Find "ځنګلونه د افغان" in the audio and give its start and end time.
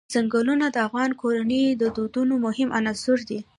0.13-1.11